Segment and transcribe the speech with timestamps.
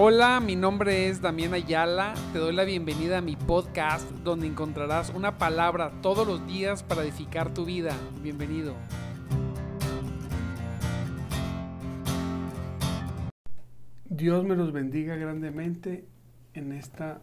[0.00, 2.14] Hola, mi nombre es Damián Ayala.
[2.32, 7.02] Te doy la bienvenida a mi podcast donde encontrarás una palabra todos los días para
[7.02, 7.96] edificar tu vida.
[8.22, 8.76] Bienvenido.
[14.04, 16.06] Dios me los bendiga grandemente
[16.54, 17.20] en esta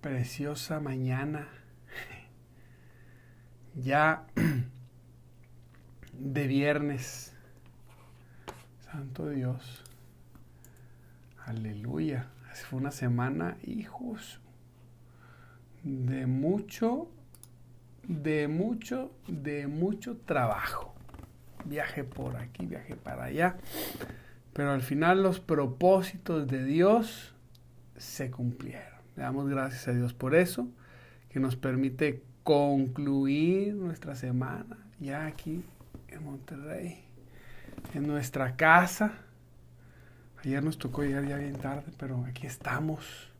[0.00, 1.46] preciosa mañana.
[3.74, 4.26] Ya
[6.18, 7.34] de viernes.
[8.80, 9.83] Santo Dios.
[11.46, 12.28] Aleluya.
[12.68, 14.40] Fue una semana, hijos,
[15.82, 17.10] de mucho,
[18.08, 20.94] de mucho, de mucho trabajo.
[21.66, 23.58] Viaje por aquí, viaje para allá.
[24.54, 27.34] Pero al final los propósitos de Dios
[27.96, 29.00] se cumplieron.
[29.16, 30.68] Le damos gracias a Dios por eso,
[31.28, 35.62] que nos permite concluir nuestra semana ya aquí
[36.08, 37.04] en Monterrey,
[37.92, 39.12] en nuestra casa
[40.44, 43.32] Ayer nos tocó llegar ya bien tarde, pero aquí estamos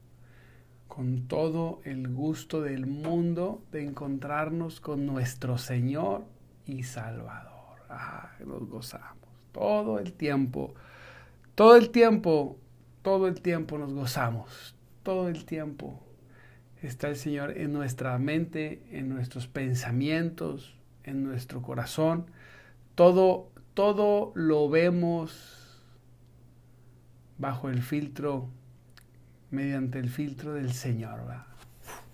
[0.88, 6.24] con todo el gusto del mundo de encontrarnos con nuestro Señor
[6.64, 7.76] y Salvador.
[7.90, 10.74] Ah, nos gozamos todo el tiempo,
[11.54, 12.56] todo el tiempo,
[13.02, 16.02] todo el tiempo nos gozamos, todo el tiempo
[16.80, 22.30] está el Señor en nuestra mente, en nuestros pensamientos, en nuestro corazón.
[22.94, 25.63] Todo, todo lo vemos
[27.38, 28.48] bajo el filtro,
[29.50, 31.20] mediante el filtro del Señor.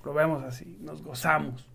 [0.04, 1.70] Lo vemos así, nos gozamos.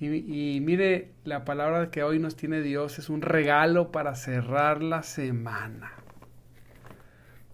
[0.00, 5.02] Y, mire, la palabra que hoy nos tiene Dios es un regalo para cerrar la
[5.02, 5.92] semana.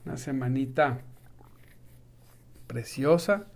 [0.05, 1.01] Una semanita
[2.69, 3.47] preciosa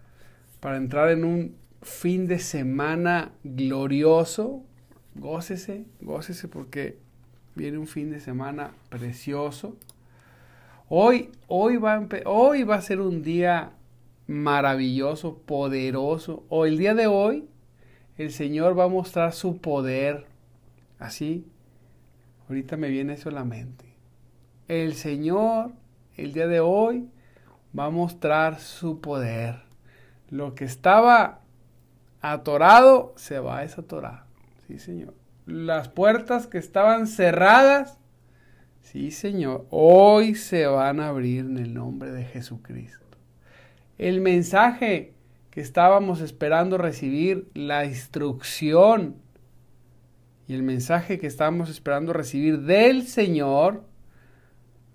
[0.59, 4.65] para entrar en un fin de semana glorioso.
[5.15, 6.99] Gócese, gócese porque
[7.55, 9.77] viene un fin de semana precioso.
[10.93, 13.75] Hoy, hoy, va a ser un día
[14.27, 16.43] maravilloso, poderoso.
[16.49, 17.49] O el día de hoy,
[18.19, 20.27] el Señor va a mostrar su poder.
[20.99, 21.47] Así,
[22.49, 23.85] ahorita me viene eso a la mente.
[24.67, 25.71] El Señor,
[26.17, 27.09] el día de hoy,
[27.79, 29.61] va a mostrar su poder.
[30.29, 31.43] Lo que estaba
[32.21, 34.25] atorado se va a desatorar.
[34.67, 35.15] Sí, Señor.
[35.47, 38.00] Las puertas que estaban cerradas
[38.83, 43.07] Sí, Señor, hoy se van a abrir en el nombre de Jesucristo.
[43.99, 45.15] El mensaje
[45.51, 49.17] que estábamos esperando recibir, la instrucción
[50.49, 53.85] y el mensaje que estábamos esperando recibir del Señor,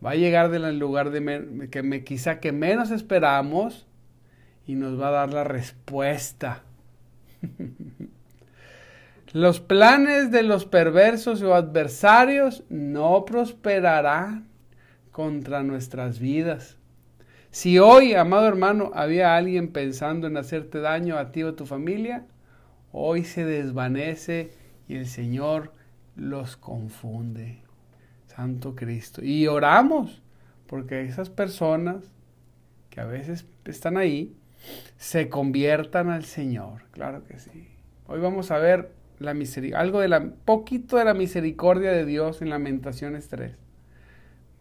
[0.06, 3.88] va a llegar del lugar de que quizá que menos esperamos
[4.68, 6.64] y nos va a dar la respuesta.
[9.36, 14.48] Los planes de los perversos o adversarios no prosperarán
[15.12, 16.78] contra nuestras vidas.
[17.52, 21.66] Si hoy, amado hermano, había alguien pensando en hacerte daño a ti o a tu
[21.66, 22.26] familia,
[22.94, 24.54] hoy se desvanece
[24.88, 25.74] y el Señor
[26.16, 27.58] los confunde.
[28.28, 29.22] Santo Cristo.
[29.22, 30.22] Y oramos
[30.66, 32.06] porque esas personas
[32.90, 34.34] que a veces están ahí
[34.96, 36.84] se conviertan al Señor.
[36.92, 37.68] Claro que sí.
[38.08, 39.36] Hoy vamos a ver la
[39.76, 43.54] algo de la, poquito de la misericordia de Dios en Lamentaciones 3.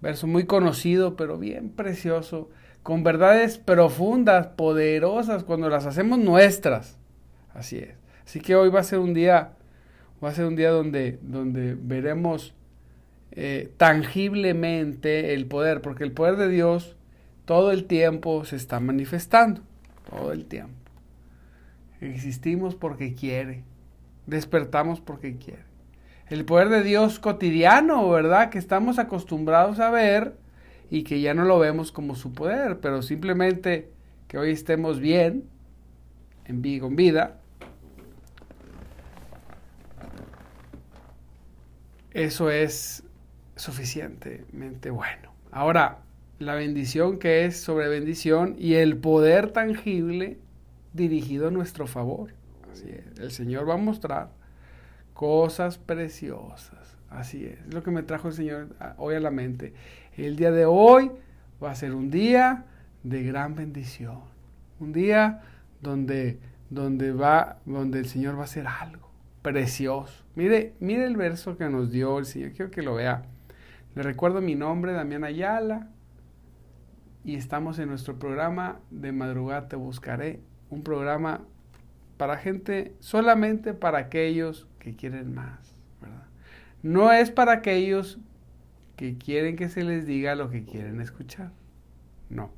[0.00, 2.50] Verso muy conocido, pero bien precioso,
[2.82, 6.98] con verdades profundas, poderosas, cuando las hacemos nuestras.
[7.54, 7.94] Así es.
[8.24, 9.52] Así que hoy va a ser un día,
[10.22, 12.54] va a ser un día donde, donde veremos
[13.32, 16.96] eh, tangiblemente el poder, porque el poder de Dios
[17.44, 19.62] todo el tiempo se está manifestando,
[20.08, 20.74] todo el tiempo.
[22.00, 23.64] Existimos porque quiere
[24.26, 25.64] despertamos porque quiere.
[26.28, 28.50] El poder de Dios cotidiano, ¿verdad?
[28.50, 30.36] Que estamos acostumbrados a ver
[30.90, 33.90] y que ya no lo vemos como su poder, pero simplemente
[34.28, 35.44] que hoy estemos bien,
[36.46, 37.40] en vida, con vida,
[42.12, 43.04] eso es
[43.56, 45.32] suficientemente bueno.
[45.50, 45.98] Ahora,
[46.38, 50.38] la bendición que es sobre bendición y el poder tangible
[50.92, 52.32] dirigido a nuestro favor.
[52.82, 54.30] El Señor va a mostrar
[55.12, 56.96] cosas preciosas.
[57.10, 57.60] Así es.
[57.60, 59.72] Es lo que me trajo el Señor hoy a la mente.
[60.16, 61.10] El día de hoy
[61.62, 62.66] va a ser un día
[63.02, 64.20] de gran bendición.
[64.80, 65.42] Un día
[65.80, 66.40] donde,
[66.70, 69.10] donde, va, donde el Señor va a hacer algo
[69.42, 70.24] precioso.
[70.34, 72.52] Mire, mire el verso que nos dio el Señor.
[72.52, 73.22] Quiero que lo vea.
[73.94, 75.88] Le recuerdo mi nombre, Damián Ayala.
[77.24, 80.40] Y estamos en nuestro programa de madrugada te buscaré.
[80.70, 81.42] Un programa
[82.16, 86.26] para gente, solamente para aquellos que quieren más, ¿verdad?
[86.82, 88.18] No es para aquellos
[88.96, 91.52] que quieren que se les diga lo que quieren escuchar.
[92.30, 92.50] No.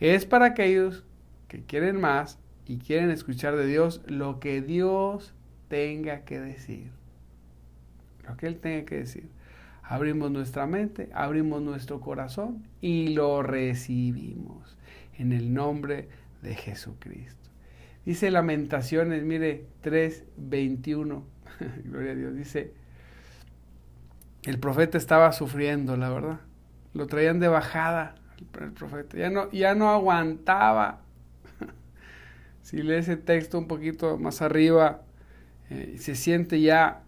[0.00, 1.04] Es para aquellos
[1.48, 5.34] que quieren más y quieren escuchar de Dios lo que Dios
[5.68, 6.90] tenga que decir.
[8.26, 9.28] Lo que Él tenga que decir.
[9.82, 14.76] Abrimos nuestra mente, abrimos nuestro corazón y lo recibimos
[15.18, 16.08] en el nombre
[16.42, 17.43] de Jesucristo.
[18.04, 21.22] Dice Lamentaciones, mire, 3:21.
[21.84, 22.34] Gloria a Dios.
[22.34, 22.74] Dice,
[24.44, 26.40] el profeta estaba sufriendo, la verdad.
[26.92, 28.14] Lo traían de bajada
[28.60, 29.16] el profeta.
[29.16, 31.00] Ya no, ya no aguantaba.
[32.62, 35.02] si lee ese texto un poquito más arriba,
[35.70, 37.02] eh, se siente ya,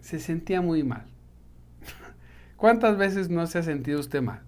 [0.00, 1.06] se sentía muy mal.
[2.56, 4.42] ¿Cuántas veces no se ha sentido usted mal?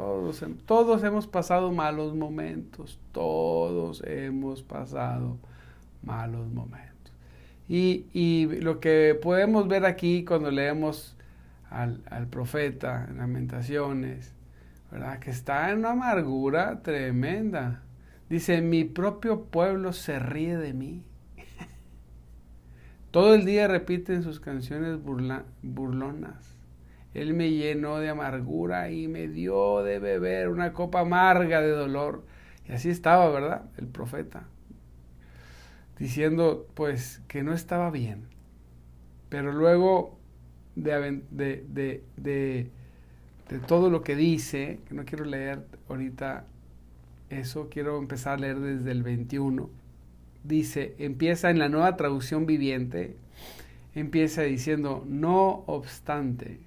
[0.00, 5.36] Todos, todos hemos pasado malos momentos, todos hemos pasado
[6.02, 7.12] malos momentos.
[7.68, 11.18] Y, y lo que podemos ver aquí cuando leemos
[11.68, 14.32] al, al profeta en Lamentaciones,
[14.90, 15.18] ¿verdad?
[15.18, 17.82] Que está en una amargura tremenda.
[18.30, 21.02] Dice, mi propio pueblo se ríe de mí.
[23.10, 26.59] Todo el día repiten sus canciones burlonas.
[27.14, 32.24] Él me llenó de amargura y me dio de beber una copa amarga de dolor.
[32.68, 33.64] Y así estaba, ¿verdad?
[33.78, 34.44] El profeta.
[35.98, 38.28] Diciendo, pues, que no estaba bien.
[39.28, 40.18] Pero luego
[40.76, 42.70] de,
[43.66, 46.44] todo lo que dice, que no quiero leer ahorita
[47.28, 49.68] eso, quiero empezar a leer desde el 21.
[50.44, 53.16] Dice, empieza en la nueva traducción viviente,
[53.94, 56.58] empieza diciendo, no obstante.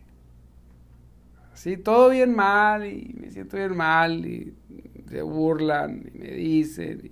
[1.54, 4.56] Sí, todo bien mal y me siento bien mal y
[5.08, 7.12] se burlan y me dicen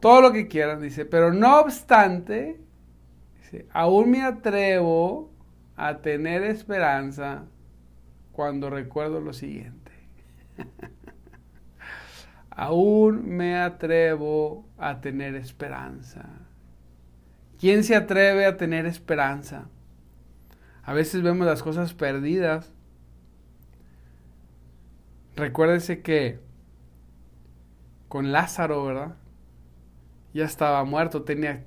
[0.00, 2.60] todo lo que quieran, dice, pero no obstante,
[3.72, 5.30] aún me atrevo
[5.76, 7.44] a tener esperanza
[8.32, 9.90] cuando recuerdo lo siguiente.
[12.50, 16.26] aún me atrevo a tener esperanza.
[17.58, 19.68] ¿Quién se atreve a tener esperanza?
[20.84, 22.72] A veces vemos las cosas perdidas.
[25.38, 26.40] Recuérdese que
[28.08, 29.14] con Lázaro, ¿verdad?
[30.34, 31.64] Ya estaba muerto, tenía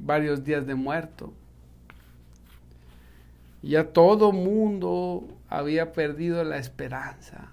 [0.00, 1.32] varios días de muerto.
[3.62, 7.52] Ya todo mundo había perdido la esperanza.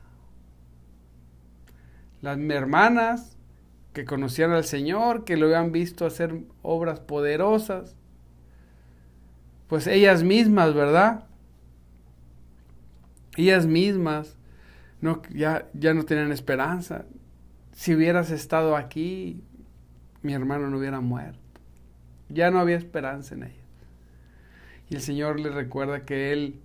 [2.23, 3.37] Las hermanas
[3.93, 7.95] que conocían al Señor, que lo habían visto hacer obras poderosas,
[9.67, 11.25] pues ellas mismas, ¿verdad?
[13.37, 14.39] Ellas mismas
[15.05, 17.05] no, ya, ya no tenían esperanza.
[17.71, 19.43] Si hubieras estado aquí,
[20.23, 21.39] mi hermano no hubiera muerto.
[22.27, 23.63] Ya no había esperanza en ella.
[24.89, 26.59] Y el Señor le recuerda que Él,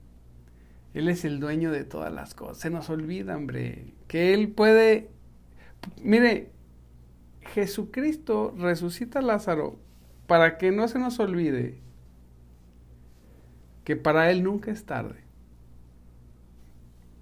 [0.95, 2.59] Él es el dueño de todas las cosas.
[2.59, 5.11] Se nos olvida, hombre, que Él puede...
[6.03, 6.51] Mire,
[7.53, 9.79] Jesucristo resucita a Lázaro
[10.27, 11.79] para que no se nos olvide
[13.85, 15.21] que para Él nunca es tarde.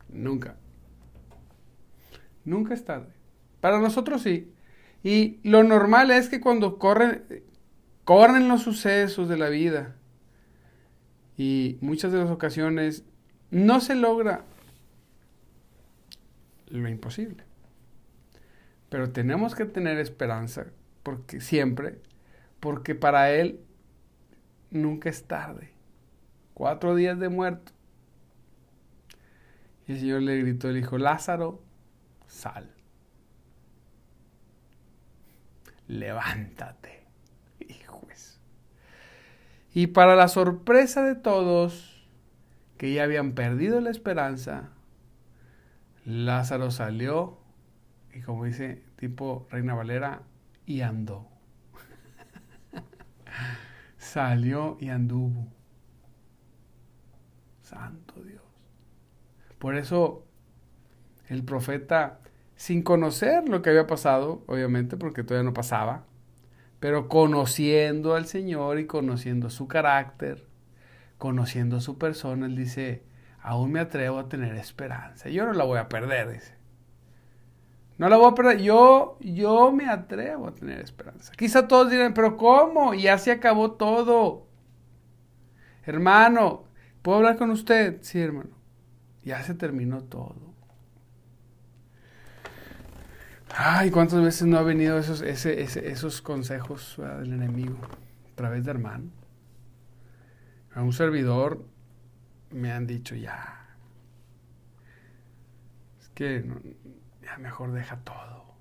[0.08, 0.56] Nunca.
[2.48, 3.12] Nunca es tarde.
[3.60, 4.52] Para nosotros sí.
[5.02, 7.24] Y lo normal es que cuando corren,
[8.04, 9.96] corren los sucesos de la vida,
[11.36, 13.04] y muchas de las ocasiones
[13.50, 14.44] no se logra
[16.66, 17.44] lo imposible.
[18.88, 20.66] Pero tenemos que tener esperanza,
[21.02, 22.00] porque siempre,
[22.58, 23.60] porque para Él
[24.70, 25.70] nunca es tarde.
[26.54, 27.72] Cuatro días de muerto.
[29.86, 31.62] Y el Señor le gritó, el hijo, Lázaro,
[32.28, 32.72] sal.
[35.88, 36.98] Levántate.
[39.74, 42.04] Y para la sorpresa de todos,
[42.78, 44.70] que ya habían perdido la esperanza,
[46.04, 47.38] Lázaro salió
[48.12, 50.22] y como dice tipo Reina Valera,
[50.66, 51.28] y andó.
[53.98, 55.46] salió y anduvo.
[57.62, 58.42] Santo Dios.
[59.58, 60.26] Por eso
[61.28, 62.20] el profeta,
[62.56, 66.04] sin conocer lo que había pasado, obviamente porque todavía no pasaba,
[66.80, 70.46] pero conociendo al Señor y conociendo su carácter,
[71.18, 73.02] conociendo su persona, Él dice,
[73.42, 75.28] aún me atrevo a tener esperanza.
[75.28, 76.54] Yo no la voy a perder, dice.
[77.98, 78.60] No la voy a perder.
[78.60, 81.32] Yo, yo me atrevo a tener esperanza.
[81.36, 82.94] Quizá todos dirán, pero ¿cómo?
[82.94, 84.46] Ya se acabó todo.
[85.84, 86.64] Hermano,
[87.02, 87.98] ¿puedo hablar con usted?
[88.02, 88.50] Sí, hermano.
[89.24, 90.47] Ya se terminó todo.
[93.54, 97.78] Ay, ¿cuántas veces no ha venido esos, esos consejos del enemigo
[98.32, 99.10] a través de hermano?
[100.74, 101.64] A un servidor
[102.50, 103.76] me han dicho ya.
[106.00, 106.44] Es que
[107.22, 108.54] ya mejor deja todo.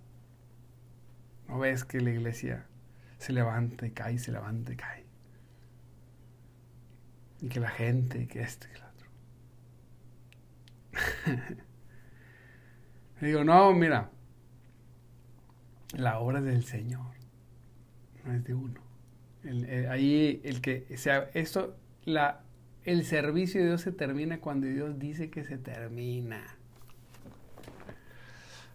[1.48, 2.65] ¿No ves que la iglesia
[3.17, 5.06] se levanta y cae, se levanta y cae?
[7.41, 9.08] Y que la gente, que este, que el otro.
[13.22, 14.10] digo, no, mira,
[15.94, 17.17] la obra del Señor
[18.25, 18.82] no es de uno.
[19.44, 22.41] Eh, ahí el que sea, esto, la,
[22.84, 26.41] el servicio de Dios se termina cuando Dios dice que se termina.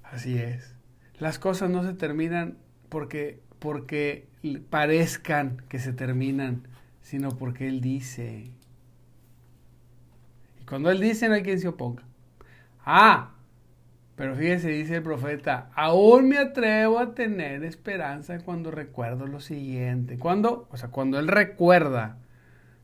[0.03, 0.75] Así es.
[1.19, 4.29] Las cosas no se terminan porque, porque
[4.71, 6.67] parezcan que se terminan,
[7.01, 8.51] sino porque Él dice.
[10.61, 12.03] Y cuando Él dice no hay quien se oponga.
[12.85, 13.32] Ah,
[14.17, 20.19] pero fíjese, dice el profeta, aún me atrevo a tener esperanza cuando recuerdo lo siguiente.
[20.19, 22.19] Cuando, o sea, cuando él recuerda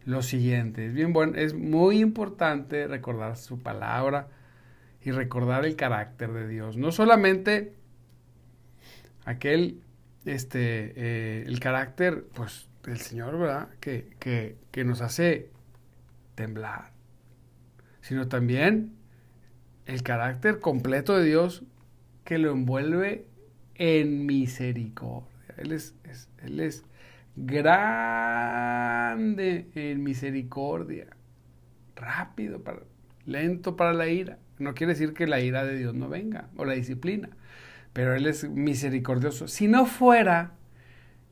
[0.05, 0.87] lo siguiente.
[0.87, 4.29] Es bien bueno, es muy importante recordar su palabra
[5.03, 6.79] y recordar el carácter de Dios.
[6.79, 7.75] No solamente
[9.27, 9.83] aquel,
[10.25, 13.69] este, eh, el carácter, pues, del Señor, ¿verdad?
[13.81, 15.51] Que, que, que nos hace
[16.35, 16.93] temblar,
[18.01, 18.98] sino también
[19.89, 21.65] el carácter completo de Dios
[22.25, 23.27] que lo envuelve
[23.75, 25.27] en misericordia.
[25.57, 25.95] Él es,
[27.35, 28.51] grande
[29.75, 31.07] en misericordia,
[31.97, 32.81] rápido, para,
[33.25, 34.39] lento para la ira.
[34.59, 37.31] No quiere decir que la ira de Dios no venga o la disciplina,
[37.95, 39.49] pero Él es misericordioso.
[39.49, 40.53] Si no fuera,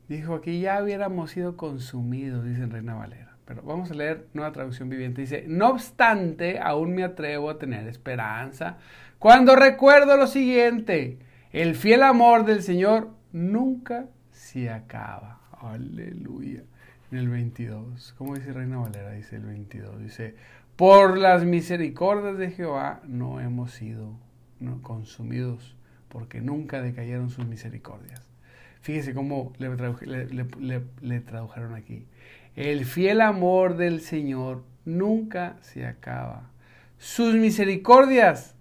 [0.09, 3.36] dijo aquí ya hubiéramos sido consumidos, dice Reina Valera.
[3.47, 5.21] Pero vamos a leer nueva traducción viviente.
[5.21, 8.77] Dice, no obstante, aún me atrevo a tener esperanza
[9.19, 11.17] cuando recuerdo lo siguiente,
[11.51, 15.41] el fiel amor del Señor nunca se acaba.
[15.59, 16.61] Aleluya.
[17.11, 19.13] En el 22, ¿cómo dice Reina Valera?
[19.13, 20.35] Dice el 22, dice,
[20.75, 24.19] por las misericordias de Jehová no hemos sido
[24.83, 25.75] consumidos,
[26.09, 28.21] porque nunca decayeron sus misericordias.
[28.81, 32.05] Fíjese cómo le, le tradujeron aquí.
[32.57, 36.49] El fiel amor del Señor nunca se acaba.
[36.97, 38.55] Sus misericordias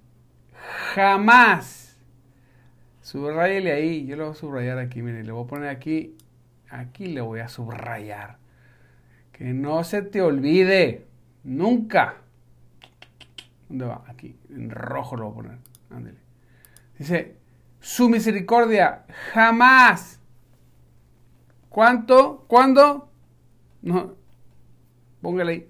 [0.95, 1.99] jamás.
[3.01, 4.05] Subrayele ahí.
[4.05, 5.01] Yo lo voy a subrayar aquí.
[5.01, 6.15] Mire, le voy a poner aquí.
[6.69, 8.37] Aquí le voy a subrayar.
[9.33, 11.07] Que no se te olvide.
[11.43, 12.17] Nunca.
[13.71, 14.05] ¿Dónde va?
[14.09, 14.37] Aquí.
[14.51, 15.59] En rojo lo voy a poner.
[15.89, 16.19] Ándale.
[16.99, 17.37] Dice,
[17.81, 20.21] su misericordia jamás.
[21.71, 22.45] ¿Cuánto?
[22.47, 23.07] ¿Cuándo?
[23.87, 24.17] No,
[25.23, 25.69] póngale ahí.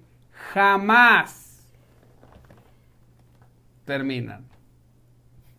[0.55, 1.67] Jamás
[3.85, 4.47] terminan.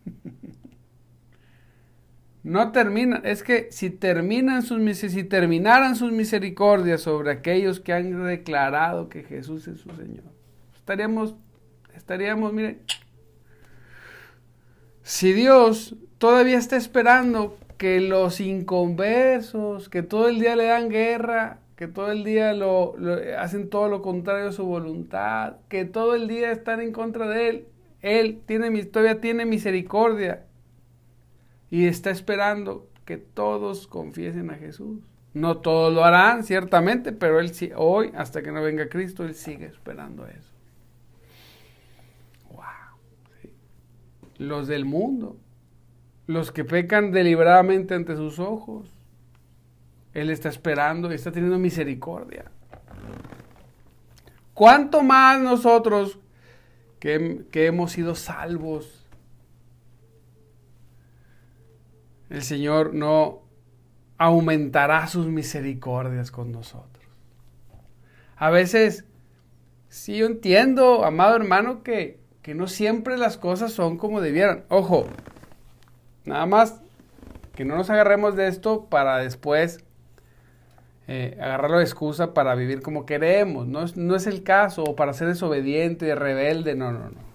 [2.44, 3.26] No terminan.
[3.26, 9.22] Es que si terminan sus si terminaran sus misericordias sobre aquellos que han declarado que
[9.22, 10.24] Jesús es su Señor,
[10.74, 11.34] estaríamos,
[11.94, 12.80] estaríamos, miren,
[15.02, 21.58] si Dios todavía está esperando que los inconversos, que todo el día le dan guerra,
[21.78, 22.96] que todo el día lo,
[23.38, 27.48] hacen todo lo contrario a su voluntad, que todo el día están en contra de
[27.48, 27.68] Él.
[28.02, 30.44] Él tiene, todavía tiene misericordia
[31.70, 35.04] y está esperando que todos confiesen a Jesús.
[35.34, 39.66] No todos lo harán, ciertamente, pero Él hoy, hasta que no venga Cristo, Él sigue
[39.66, 40.52] esperando eso.
[42.50, 42.64] Wow.
[44.38, 45.36] Los del mundo,
[46.26, 48.97] los que pecan deliberadamente ante sus ojos,
[50.20, 52.50] él está esperando y está teniendo misericordia.
[54.54, 56.18] ¿Cuánto más nosotros
[56.98, 59.06] que, hemos sido salvos?
[62.28, 63.42] El Señor no
[64.16, 67.06] aumentará sus misericordias con nosotros.
[68.36, 69.04] A veces,
[69.88, 74.64] sí yo entiendo, amado hermano, que, que no siempre las cosas son como debieran.
[74.68, 75.06] Ojo,
[76.24, 76.80] nada más
[77.54, 79.84] que no nos agarremos de esto para después
[81.10, 83.66] eh, agarrarlo de excusa para vivir como queremos.
[83.66, 87.28] No es, no es el caso, o para ser desobediente, rebelde, no, no, no.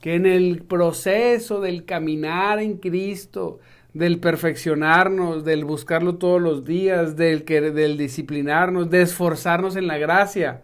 [0.00, 3.60] Que en el proceso del caminar en Cristo,
[3.94, 10.62] del perfeccionarnos, del buscarlo todos los días, del, del disciplinarnos, de esforzarnos en la gracia,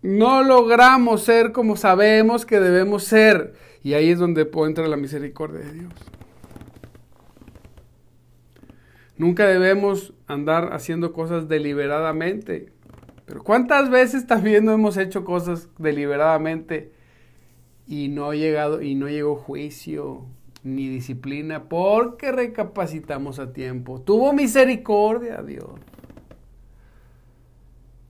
[0.00, 3.52] no logramos ser como sabemos que debemos ser.
[3.82, 5.92] Y ahí es donde entra la misericordia de Dios.
[9.20, 12.72] Nunca debemos andar haciendo cosas deliberadamente.
[13.26, 16.90] Pero ¿cuántas veces también no hemos hecho cosas deliberadamente
[17.86, 20.24] y no llegado y no llegó juicio
[20.62, 24.00] ni disciplina porque recapacitamos a tiempo?
[24.00, 25.78] Tuvo misericordia Dios.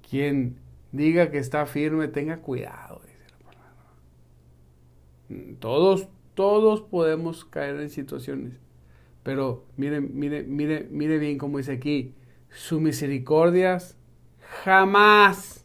[0.08, 0.58] Quien
[0.92, 3.00] diga que está firme, tenga cuidado,
[5.58, 8.69] Todos Todos podemos caer en situaciones.
[9.22, 12.14] Pero mire, mire, mire, mire bien cómo dice aquí.
[12.48, 13.96] Sus misericordias
[14.64, 15.64] jamás.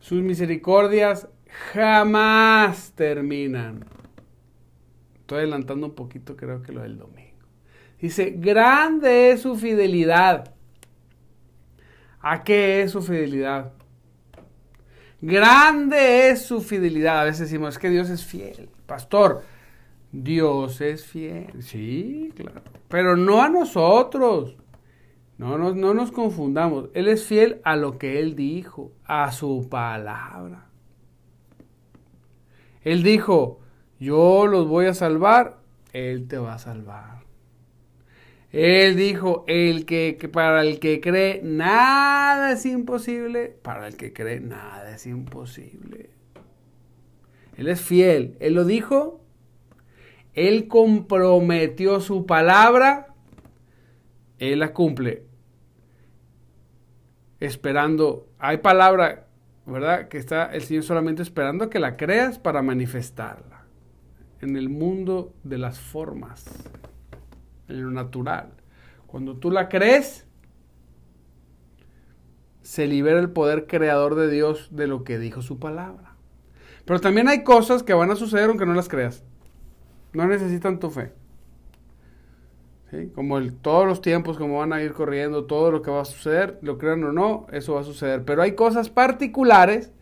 [0.00, 1.28] Sus misericordias
[1.72, 3.84] jamás terminan.
[5.20, 7.28] Estoy adelantando un poquito, creo que lo del domingo.
[8.00, 10.54] Dice, grande es su fidelidad.
[12.20, 13.72] ¿A qué es su fidelidad?
[15.20, 17.20] Grande es su fidelidad.
[17.20, 18.70] A veces decimos, es que Dios es fiel.
[18.86, 19.42] Pastor,
[20.24, 21.62] Dios es fiel.
[21.62, 22.62] Sí, claro.
[22.88, 24.56] Pero no a nosotros.
[25.36, 26.88] No, no, no nos confundamos.
[26.94, 30.66] Él es fiel a lo que Él dijo, a su palabra.
[32.82, 33.60] Él dijo,
[34.00, 35.58] yo los voy a salvar,
[35.92, 37.18] Él te va a salvar.
[38.50, 44.40] Él dijo, el que, para el que cree nada es imposible, para el que cree
[44.40, 46.10] nada es imposible.
[47.56, 49.20] Él es fiel, Él lo dijo,
[50.38, 53.08] Él comprometió su palabra,
[54.38, 55.24] Él la cumple.
[57.40, 59.26] Esperando, hay palabra,
[59.66, 60.06] ¿verdad?
[60.06, 63.64] Que está el Señor solamente esperando que la creas para manifestarla
[64.40, 66.44] en el mundo de las formas
[67.66, 68.52] en lo natural.
[69.08, 70.24] Cuando tú la crees,
[72.62, 76.14] se libera el poder creador de Dios de lo que dijo su palabra.
[76.84, 79.24] Pero también hay cosas que van a suceder aunque no las creas.
[80.18, 81.12] No necesitan tu fe.
[83.14, 86.04] Como el, todos los tiempos, como van a ir corriendo, todo lo que va a
[86.04, 88.24] suceder, lo crean o no, eso va a suceder.
[88.24, 89.92] Pero hay cosas particulares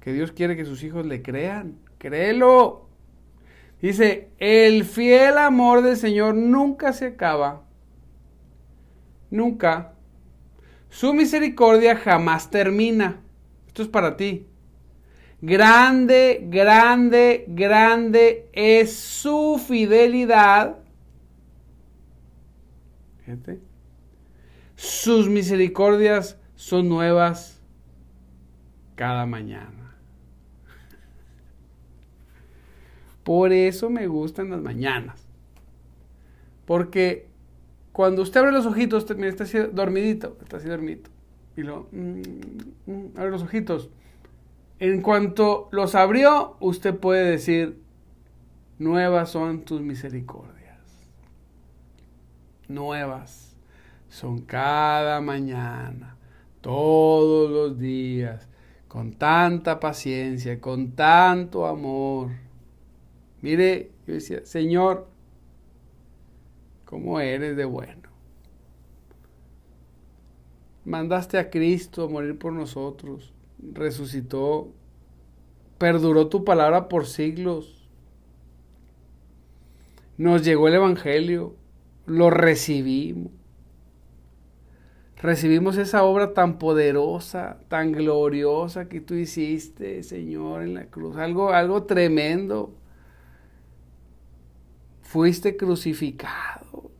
[0.00, 1.76] que Dios quiere que sus hijos le crean.
[1.98, 2.86] Créelo.
[3.82, 7.64] Dice, el fiel amor del Señor nunca se acaba.
[9.30, 9.92] Nunca.
[10.88, 13.20] Su misericordia jamás termina.
[13.66, 14.46] Esto es para ti.
[15.40, 20.78] Grande, grande, grande es su fidelidad.
[23.24, 23.60] Fíjate.
[24.76, 27.62] Sus misericordias son nuevas
[28.94, 29.94] cada mañana.
[33.22, 35.26] Por eso me gustan las mañanas.
[36.64, 37.28] Porque
[37.92, 41.10] cuando usted abre los ojitos, mira, está así dormidito, está así dormidito.
[41.56, 42.20] Y lo mm,
[42.86, 43.90] mm, abre los ojitos.
[44.78, 47.80] En cuanto los abrió, usted puede decir,
[48.78, 50.54] nuevas son tus misericordias.
[52.68, 53.56] Nuevas
[54.08, 56.16] son cada mañana,
[56.60, 58.48] todos los días,
[58.88, 62.30] con tanta paciencia, con tanto amor
[63.46, 65.08] Mire, yo decía, Señor,
[66.84, 68.08] ¿cómo eres de bueno?
[70.84, 73.32] Mandaste a Cristo a morir por nosotros,
[73.72, 74.72] resucitó,
[75.78, 77.88] perduró tu palabra por siglos.
[80.16, 81.54] Nos llegó el Evangelio,
[82.06, 83.32] lo recibimos.
[85.16, 91.16] Recibimos esa obra tan poderosa, tan gloriosa que tú hiciste, Señor, en la cruz.
[91.16, 92.74] Algo, algo tremendo
[95.02, 96.90] fuiste crucificado.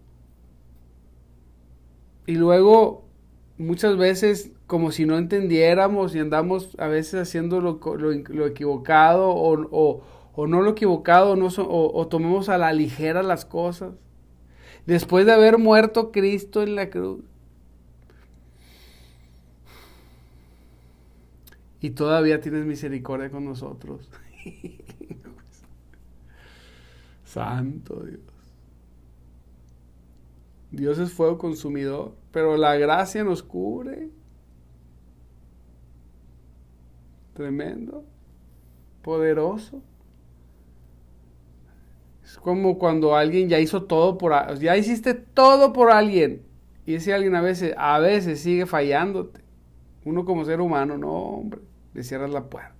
[2.26, 3.05] Y luego,
[3.58, 10.02] muchas veces, como si no entendiéramos y andamos a veces haciendo lo, equivocado o,
[10.46, 13.94] no lo equivocado no, o, tomemos a la ligera las cosas.
[14.86, 17.20] Después de haber muerto Cristo en la cruz.
[21.80, 24.08] Y todavía tienes misericordia con nosotros.
[27.24, 28.35] Santo Dios.
[30.76, 34.10] Dios es fuego consumidor, pero la gracia nos cubre.
[37.32, 38.04] Tremendo,
[39.00, 39.82] poderoso.
[42.22, 46.42] Es como cuando alguien ya hizo todo por, ya hiciste todo por alguien
[46.84, 49.40] y ese alguien a veces, a veces sigue fallándote.
[50.04, 51.60] Uno como ser humano, no, hombre,
[51.94, 52.74] le cierras la puerta.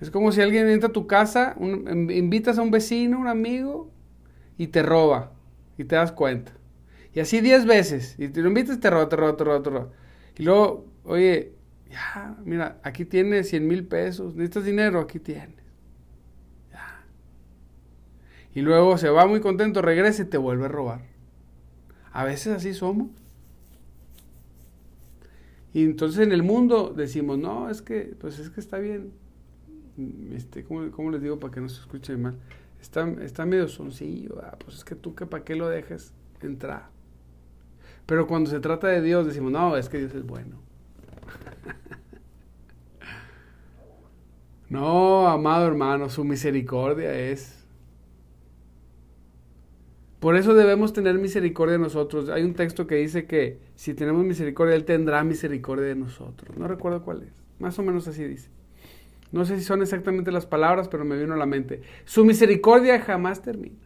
[0.00, 3.92] Es como si alguien entra a tu casa, invitas a un vecino, un amigo,
[4.58, 5.32] y te roba,
[5.78, 6.52] y te das cuenta.
[7.14, 9.70] Y así diez veces, y te lo invitas, te roba, te roba, te roba, te
[9.70, 9.88] roba.
[10.36, 11.52] Y luego, oye,
[11.90, 15.56] ya, mira, aquí tienes 100 mil pesos, necesitas dinero, aquí tienes.
[16.70, 17.04] Ya.
[18.54, 21.00] Y luego se va muy contento, regresa y te vuelve a robar.
[22.12, 23.08] A veces así somos.
[25.72, 29.12] Y entonces en el mundo decimos, no, es que, pues es que está bien,
[30.32, 32.36] este, ¿cómo, les digo para que no se escuche mal?
[32.80, 36.90] Está, está medio soncillo, ah, pues es que tú que para qué lo dejes entrar.
[38.06, 40.56] Pero cuando se trata de Dios decimos, no, es que Dios es bueno.
[44.70, 47.66] no, amado hermano, su misericordia es.
[50.20, 52.28] Por eso debemos tener misericordia de nosotros.
[52.28, 56.56] Hay un texto que dice que si tenemos misericordia, Él tendrá misericordia de nosotros.
[56.56, 57.44] No recuerdo cuál es.
[57.58, 58.50] Más o menos así dice.
[59.30, 61.82] No sé si son exactamente las palabras, pero me vino a la mente.
[62.04, 63.76] Su misericordia jamás termina.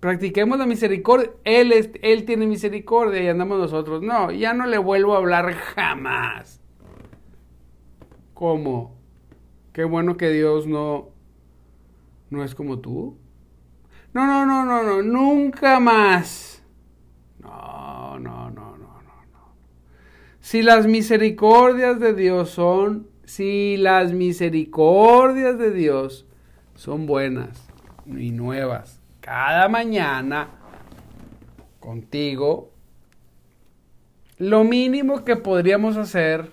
[0.00, 1.30] Practiquemos la misericordia.
[1.44, 4.02] Él, es, él tiene misericordia y andamos nosotros.
[4.02, 6.60] No, ya no le vuelvo a hablar jamás.
[8.34, 8.96] ¿Cómo?
[9.72, 11.08] Qué bueno que Dios no,
[12.30, 13.16] no es como tú.
[14.12, 16.62] No, no, no, no, no, nunca más.
[17.40, 19.54] No, no, no, no, no, no.
[20.40, 26.26] Si las misericordias de Dios son, si las misericordias de Dios
[26.74, 27.68] son buenas
[28.06, 30.48] y nuevas cada mañana
[31.78, 32.72] contigo,
[34.38, 36.50] lo mínimo que podríamos hacer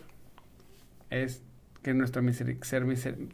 [1.10, 1.42] es
[1.82, 1.94] que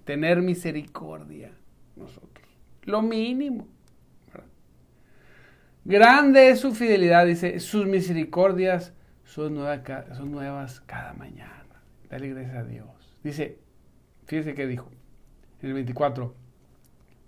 [0.03, 1.51] tener misericordia
[1.95, 2.47] nosotros.
[2.83, 3.67] Lo mínimo.
[5.83, 9.57] Grande es su fidelidad, dice, sus misericordias son,
[10.15, 11.61] son nuevas cada mañana.
[12.11, 12.89] Dale gracias a Dios.
[13.23, 13.57] Dice,
[14.25, 14.91] fíjese qué dijo,
[15.61, 16.35] en el 24,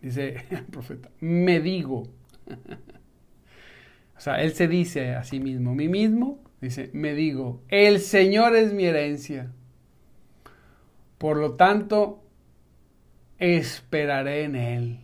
[0.01, 2.03] dice el profeta, me digo.
[4.17, 8.57] o sea, él se dice a sí mismo, mí mismo, dice, me digo, el Señor
[8.57, 9.53] es mi herencia.
[11.17, 12.21] Por lo tanto,
[13.39, 14.99] esperaré en Él.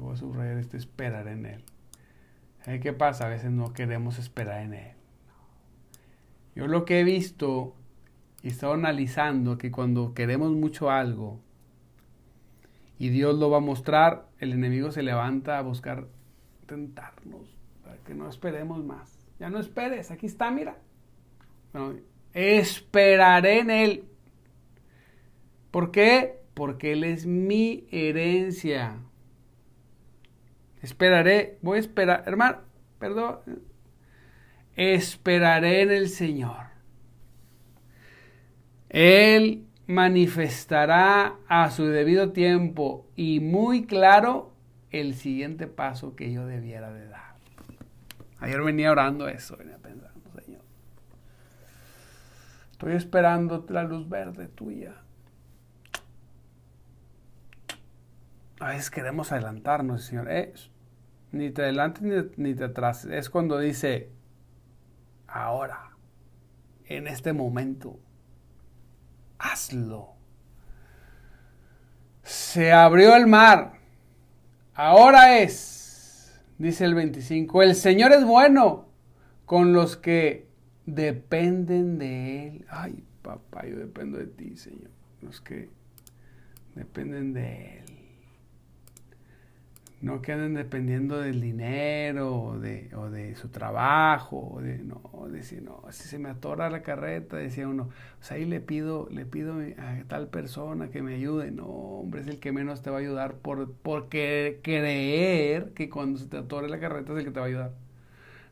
[0.00, 1.64] Voy a subrayar este esperar en Él.
[2.80, 3.26] ¿Qué pasa?
[3.26, 4.92] A veces no queremos esperar en Él.
[6.56, 7.76] Yo lo que he visto
[8.42, 11.40] y he estado analizando que cuando queremos mucho algo
[12.98, 16.06] y Dios lo va a mostrar, el enemigo se levanta a buscar
[16.66, 19.26] tentarnos para que no esperemos más.
[19.38, 20.76] Ya no esperes, aquí está, mira.
[22.32, 24.04] esperaré en Él.
[25.70, 26.40] ¿Por qué?
[26.54, 28.98] Porque Él es mi herencia.
[30.80, 32.58] Esperaré, voy a esperar, hermano,
[32.98, 33.38] perdón.
[34.76, 36.71] Esperaré en el Señor.
[38.92, 44.52] Él manifestará a su debido tiempo y muy claro
[44.90, 47.34] el siguiente paso que yo debiera de dar.
[48.38, 50.60] Ayer venía orando eso, venía pensando, Señor.
[52.72, 54.94] Estoy esperando la luz verde tuya.
[58.60, 60.30] A veces queremos adelantarnos, Señor.
[60.30, 60.52] Eh,
[61.32, 63.06] ni te adelante ni, te atrás.
[63.06, 64.10] Es cuando dice,
[65.26, 65.96] ahora,
[66.84, 67.98] en este momento,
[69.42, 70.14] hazlo.
[72.22, 73.74] Se abrió el mar.
[74.74, 78.86] Ahora es, dice el 25, el Señor es bueno
[79.44, 80.46] con los que
[80.86, 82.66] dependen de Él.
[82.70, 84.90] Ay, papá, yo dependo de ti, Señor.
[85.20, 85.68] Los que
[86.74, 87.91] dependen de Él.
[90.02, 95.62] No que dependiendo del dinero o de, o de su trabajo, o de, no, decir,
[95.62, 97.88] no, si se me atora la carreta, decía uno,
[98.20, 101.52] sea, ahí le pido, le pido a tal persona que me ayude.
[101.52, 106.18] No, hombre, es el que menos te va a ayudar por, porque creer que cuando
[106.18, 107.72] se te atore la carreta es el que te va a ayudar.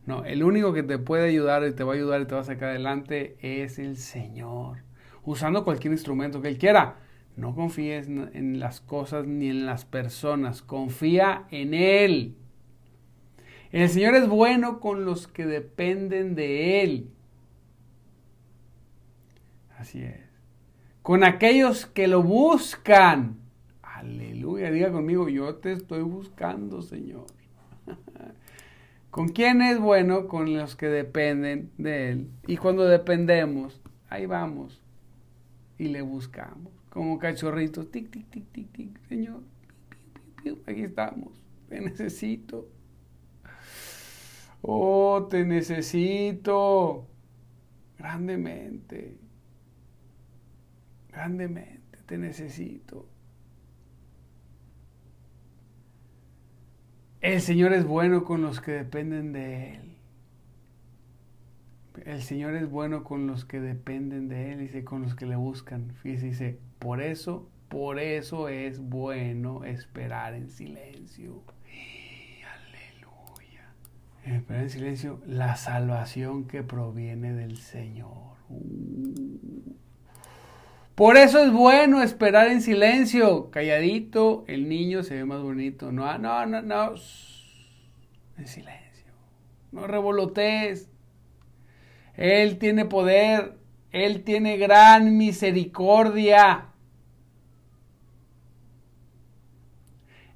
[0.06, 2.42] No, el único que te puede ayudar y te va a ayudar y te va
[2.42, 4.78] a sacar adelante es el Señor.
[5.24, 6.96] Usando cualquier instrumento que Él quiera
[7.36, 12.36] no confíes en las cosas ni en las personas, confía en Él.
[13.72, 17.10] El Señor es bueno con los que dependen de Él.
[19.78, 20.20] Así es.
[21.02, 23.38] Con aquellos que lo buscan.
[23.82, 27.26] Aleluya, diga conmigo, yo te estoy buscando, Señor.
[29.10, 30.28] ¿Con quién es bueno?
[30.28, 32.30] Con los que dependen de Él.
[32.46, 34.82] Y cuando dependemos, ahí vamos
[35.80, 39.40] y le buscamos como cachorritos, tic, tic, tic, tic, tic, Señor,
[40.66, 41.32] aquí estamos,
[41.70, 42.68] te necesito.
[44.60, 47.06] Oh, te necesito
[47.96, 49.16] grandemente,
[51.08, 53.08] grandemente, te necesito.
[57.22, 59.89] El Señor es bueno con los que dependen de Él.
[62.06, 65.36] El Señor es bueno con los que dependen de Él, dice, con los que le
[65.36, 65.92] buscan.
[66.02, 71.42] Fíjese, dice, por eso, por eso es bueno esperar en silencio.
[72.44, 73.74] aleluya.
[74.24, 78.36] Esperar en silencio la salvación que proviene del Señor.
[78.48, 79.74] Uh.
[80.94, 83.50] Por eso es bueno esperar en silencio.
[83.50, 85.92] Calladito, el niño se ve más bonito.
[85.92, 86.94] No, no, no, no.
[88.36, 89.06] En silencio.
[89.72, 90.90] No revolotees.
[92.16, 93.58] Él tiene poder.
[93.92, 96.66] Él tiene gran misericordia.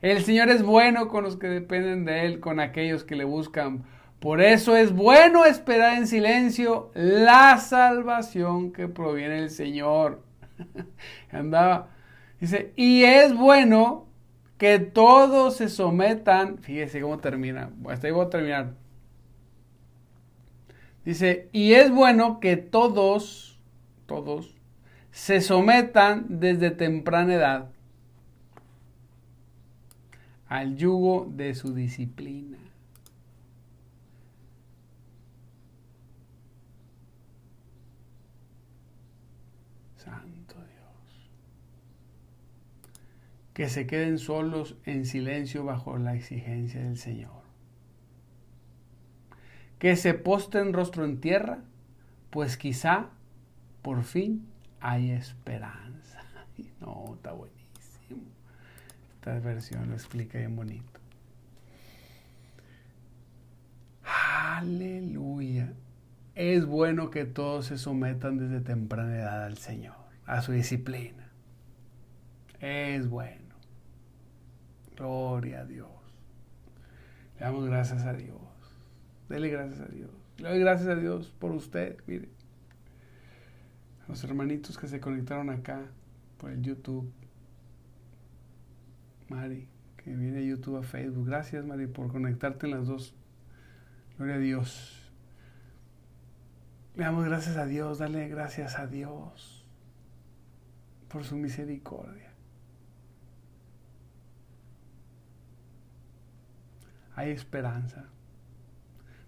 [0.03, 3.85] El Señor es bueno con los que dependen de Él, con aquellos que le buscan.
[4.21, 10.23] Por eso es bueno esperar en silencio la salvación que proviene del Señor.
[11.31, 11.89] Andaba.
[12.41, 14.07] Dice, y es bueno
[14.59, 16.59] que todos se sometan.
[16.59, 17.71] Fíjese cómo termina.
[17.89, 18.84] Hasta ahí voy a terminar.
[21.05, 23.59] Dice, y es bueno que todos,
[24.07, 24.55] todos,
[25.11, 27.71] se sometan desde temprana edad
[30.49, 32.59] al yugo de su disciplina.
[39.97, 41.31] Santo Dios.
[43.53, 47.44] Que se queden solos en silencio bajo la exigencia del Señor.
[49.85, 51.59] Que se posten rostro en tierra,
[52.31, 53.11] pues quizá
[53.83, 54.49] por fin
[54.81, 56.23] hay esperanza.
[56.81, 58.23] No, está buenísimo.
[59.17, 61.01] Esta versión lo explica bien bonito.
[64.05, 65.75] Aleluya.
[66.35, 71.31] Es bueno que todos se sometan desde temprana edad al Señor, a su disciplina.
[72.59, 73.55] Es bueno.
[74.97, 75.91] Gloria a Dios.
[77.39, 78.44] Le damos gracias a Dios.
[79.29, 80.11] Dele gracias a Dios.
[80.39, 81.99] Le doy gracias a Dios por usted.
[82.07, 82.29] Mire.
[84.09, 85.87] Los hermanitos que se conectaron acá
[86.39, 87.11] por el YouTube.
[89.29, 91.27] Mari, que viene a YouTube a Facebook.
[91.27, 93.15] Gracias, Mari, por conectarte en las dos.
[94.19, 95.01] Gloria a Dios.
[96.95, 99.67] Le damos gracias a Dios, dale gracias a Dios
[101.09, 102.33] por su misericordia.
[107.17, 108.09] Hay esperanza.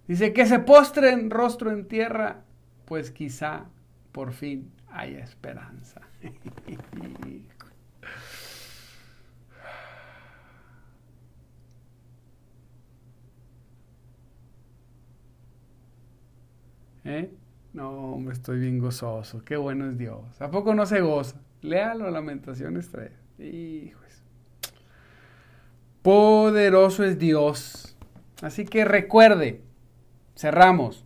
[0.08, 2.44] Dice que se postren rostro en tierra,
[2.84, 3.66] pues quizá
[4.12, 6.00] por fin haya esperanza.
[17.04, 17.30] ¿Eh?
[17.72, 19.44] No, me estoy bien gozoso.
[19.44, 20.40] Qué bueno es Dios.
[20.40, 21.40] ¿A poco no se goza?
[21.62, 23.12] Léalo, Lamentaciones 3.
[23.38, 24.02] Hijos.
[26.02, 27.96] Poderoso es Dios.
[28.42, 29.62] Así que recuerde,
[30.36, 31.04] cerramos.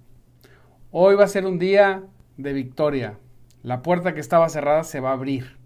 [0.90, 2.03] Hoy va a ser un día
[2.37, 3.19] de victoria.
[3.62, 5.57] La puerta que estaba cerrada se va a abrir.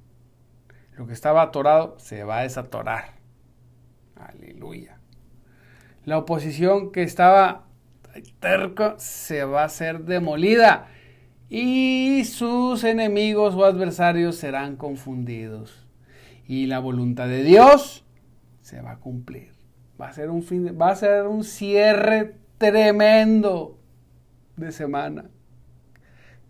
[0.96, 3.14] Lo que estaba atorado se va a desatorar.
[4.16, 4.98] Aleluya.
[6.04, 7.64] La oposición que estaba
[8.38, 10.86] terco se va a ser demolida
[11.48, 15.86] y sus enemigos o adversarios serán confundidos.
[16.46, 18.04] Y la voluntad de Dios
[18.60, 19.52] se va a cumplir.
[20.00, 23.78] Va a ser un fin, va a ser un cierre tremendo
[24.56, 25.24] de semana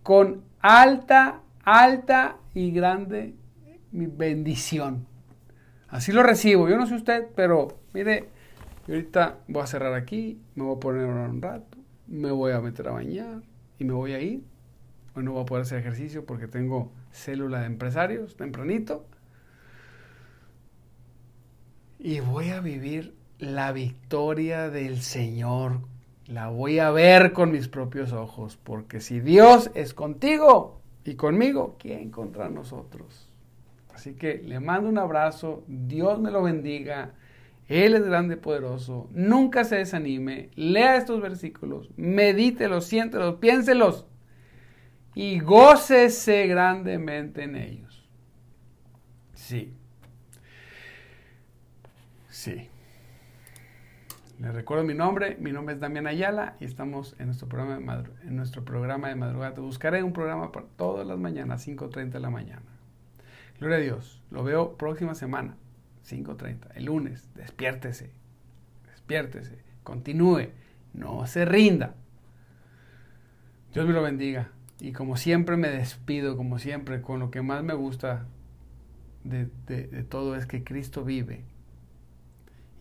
[0.03, 3.35] con alta, alta y grande
[3.91, 5.07] bendición.
[5.89, 6.69] Así lo recibo.
[6.69, 8.29] Yo no sé usted, pero mire,
[8.89, 12.89] ahorita voy a cerrar aquí, me voy a poner un rato, me voy a meter
[12.89, 13.43] a bañar
[13.79, 14.45] y me voy a ir.
[15.15, 19.07] Hoy no voy a poder hacer ejercicio porque tengo célula de empresarios tempranito.
[21.99, 25.81] Y voy a vivir la victoria del Señor
[26.27, 31.77] la voy a ver con mis propios ojos, porque si Dios es contigo y conmigo,
[31.79, 33.29] ¿quién contra nosotros?
[33.95, 37.13] Así que le mando un abrazo, Dios me lo bendiga,
[37.69, 44.07] Él es grande y poderoso, nunca se desanime, lea estos versículos, medítelos, siéntelos, piénselos
[45.15, 48.09] y gócese grandemente en ellos.
[49.35, 49.73] Sí.
[52.31, 52.69] Sí.
[54.41, 58.11] Les recuerdo mi nombre, mi nombre es Damián Ayala y estamos en nuestro programa de,
[58.25, 59.55] en nuestro programa de madrugada.
[59.55, 62.63] Te buscaré un programa para todas las mañanas, 5.30 de la mañana.
[63.61, 65.57] Gloria a Dios, lo veo próxima semana,
[66.09, 68.11] 5.30, el lunes, despiértese,
[68.91, 70.49] despiértese, continúe,
[70.93, 71.95] no se rinda.
[73.73, 74.51] Dios me lo bendiga.
[74.81, 78.27] Y como siempre me despido, como siempre, con lo que más me gusta
[79.23, 81.45] de, de todo es que Cristo vive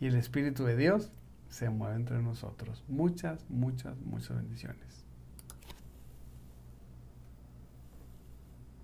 [0.02, 1.12] y el Espíritu de Dios
[1.54, 2.84] se mueve entre nosotros.
[2.88, 5.03] Muchas, muchas, muchas bendiciones.